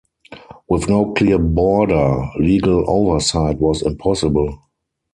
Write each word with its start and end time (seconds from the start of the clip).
With 0.67 0.89
no 0.89 1.13
clear 1.13 1.37
border 1.37 2.27
legal 2.39 2.89
oversight 2.89 3.59
was 3.59 3.83
impossible. 3.83 4.57